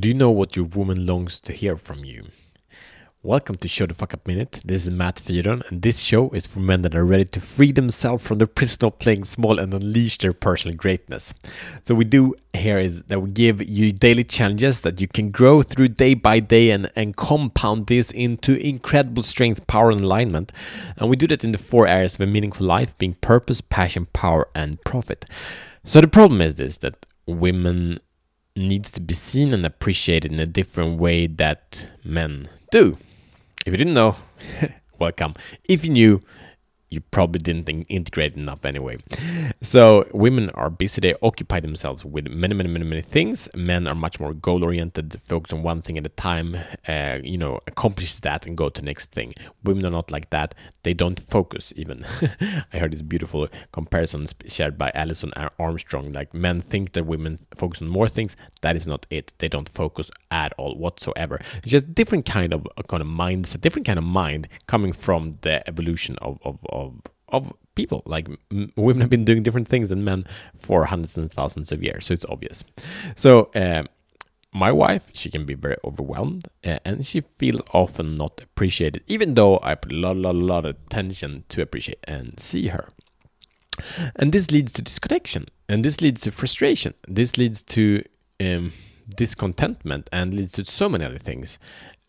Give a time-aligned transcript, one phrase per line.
[0.00, 2.26] Do you know what your woman longs to hear from you?
[3.24, 4.60] Welcome to Show the Fuck Up Minute.
[4.64, 7.72] This is Matt Fyron, and this show is for men that are ready to free
[7.72, 11.34] themselves from the prison of playing small and unleash their personal greatness.
[11.82, 15.62] So, we do here is that we give you daily challenges that you can grow
[15.62, 20.52] through day by day and, and compound this into incredible strength, power, and alignment.
[20.96, 24.06] And we do that in the four areas of a meaningful life being purpose, passion,
[24.12, 25.24] power, and profit.
[25.82, 27.98] So, the problem is this that women
[28.58, 32.98] needs to be seen and appreciated in a different way that men do.
[33.64, 34.16] If you didn't know,
[34.98, 35.34] welcome.
[35.64, 36.22] If you knew,
[36.90, 38.98] you probably didn't integrate enough anyway.
[39.62, 43.48] So women are busy; they occupy themselves with many, many, many, many things.
[43.54, 46.56] Men are much more goal-oriented, focus on one thing at a time.
[46.86, 49.34] Uh, you know, accomplish that and go to next thing.
[49.64, 52.04] Women are not like that; they don't focus even.
[52.72, 56.12] I heard this beautiful comparison shared by Alison Armstrong.
[56.12, 58.36] Like men think that women focus on more things.
[58.62, 59.32] That is not it.
[59.38, 61.40] They don't focus at all whatsoever.
[61.58, 65.66] It's just different kind of kind of mindset, different kind of mind coming from the
[65.68, 66.58] evolution of of
[67.28, 68.02] of people.
[68.06, 68.28] Like
[68.76, 70.24] women have been doing different things than men
[70.58, 72.64] for hundreds and thousands of years, so it's obvious.
[73.16, 73.50] So.
[73.54, 73.84] Uh,
[74.50, 79.34] my wife, she can be very overwhelmed uh, and she feels often not appreciated, even
[79.34, 82.88] though I put a lot, lot, lot of attention to appreciate and see her.
[84.16, 88.02] And this leads to disconnection, and this leads to frustration, this leads to
[88.40, 88.72] um,
[89.14, 91.58] discontentment, and leads to so many other things.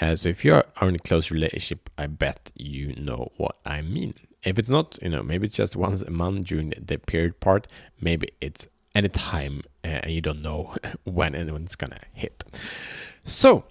[0.00, 3.80] Uh, so if you are in a close relationship, I bet you know what I
[3.80, 4.14] mean.
[4.44, 7.66] If it's not, you know, maybe it's just once a month during the, period part.
[8.00, 12.44] Maybe it's any time uh, and you don't know when when it's gonna hit.
[13.24, 13.64] So,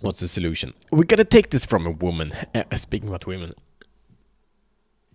[0.00, 0.74] what's the solution?
[0.90, 2.32] We gotta take this from a woman.
[2.54, 3.52] Uh, speaking about women.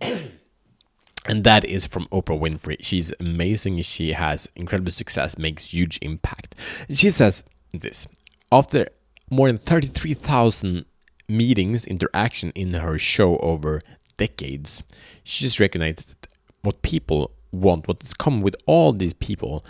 [0.00, 2.76] and that is from Oprah Winfrey.
[2.80, 3.80] She's amazing.
[3.82, 6.54] She has incredible success, makes huge impact.
[6.90, 8.08] She says this
[8.50, 8.88] after
[9.30, 10.84] more than 33,000
[11.28, 13.80] meetings, interaction in her show over
[14.16, 14.82] decades,
[15.24, 16.28] she just recognized that
[16.62, 19.64] what people want, what is common with all these people,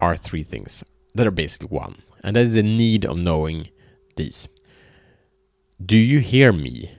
[0.00, 0.84] are three things
[1.14, 1.96] that are basically one.
[2.22, 3.68] And that is the need of knowing
[4.16, 4.48] these.
[5.84, 6.92] Do you hear me?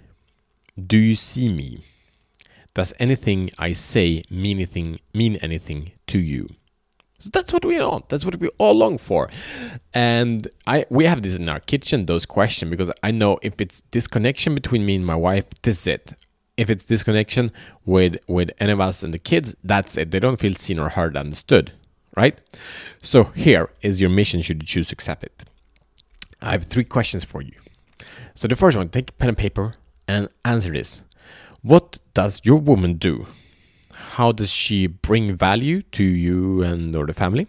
[0.78, 1.84] Do you see me?
[2.74, 6.50] Does anything I say mean anything mean anything to you?
[7.18, 8.08] So that's what we want.
[8.08, 9.30] That's what we all long for.
[9.94, 13.82] And I we have this in our kitchen, those questions, because I know if it's
[13.92, 16.14] disconnection between me and my wife, this is it.
[16.60, 17.52] If it's disconnection
[17.86, 20.12] with with any of us and the kids, that's it.
[20.12, 21.72] They don't feel seen or heard, understood,
[22.18, 22.38] right?
[23.02, 24.42] So here is your mission.
[24.42, 25.46] Should you choose to accept it?
[26.42, 27.58] I have three questions for you.
[28.36, 29.76] So the first one, take pen and paper
[30.06, 31.02] and answer this.
[31.62, 33.28] What does your woman do?
[34.16, 37.48] How does she bring value to you and or the family?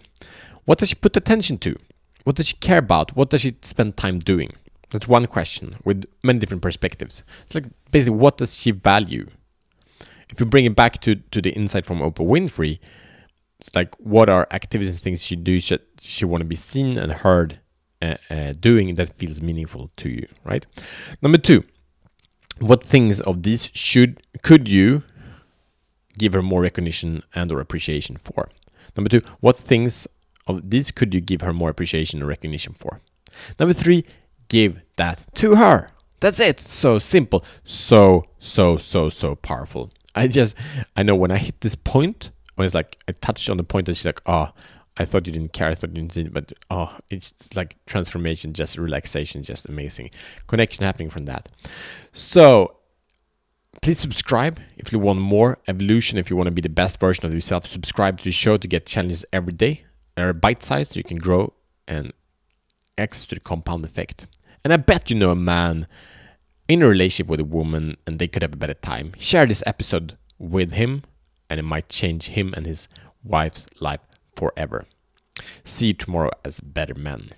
[0.67, 1.75] What does she put attention to?
[2.25, 3.17] What does she care about?
[3.17, 4.51] What does she spend time doing?
[4.91, 7.23] That's one question with many different perspectives.
[7.45, 9.29] It's like basically what does she value?
[10.29, 12.79] If you bring it back to, to the insight from Oprah Winfrey,
[13.59, 16.97] it's like what are activities and things she do she, she want to be seen
[16.97, 17.61] and heard
[18.03, 20.67] uh, uh, doing that feels meaningful to you, right?
[21.21, 21.65] Number two,
[22.59, 25.03] what things of these should could you
[26.17, 28.49] give her more recognition and or appreciation for?
[28.97, 30.07] Number two, what things
[30.47, 33.01] of these could you give her more appreciation and recognition for?
[33.59, 34.05] Number three,
[34.51, 35.89] give that to her.
[36.21, 36.61] That's it.
[36.61, 37.43] So simple.
[37.65, 39.91] So, so, so, so powerful.
[40.15, 40.55] I just,
[40.95, 43.87] I know when I hit this point, when it's like, I touched on the point
[43.87, 44.51] that she's like, oh,
[44.99, 45.69] I thought you didn't care.
[45.69, 50.11] I thought you didn't but oh, it's like transformation, just relaxation, just amazing.
[50.47, 51.49] Connection happening from that.
[52.13, 52.77] So
[53.81, 56.19] please subscribe if you want more evolution.
[56.19, 58.69] If you want to be the best version of yourself, subscribe to the show to
[58.69, 59.85] get challenges every day.
[60.17, 61.55] They're bite sized, so you can grow
[61.89, 62.13] and
[62.99, 64.27] access to the compound effect.
[64.65, 65.87] And I bet you know a man
[66.69, 69.13] in a relationship with a woman and they could have a better time.
[69.19, 71.03] Share this episode with him,
[71.49, 72.89] and it might change him and his
[73.25, 74.01] wife's life
[74.37, 74.87] forever.
[75.65, 77.31] See you tomorrow as better men.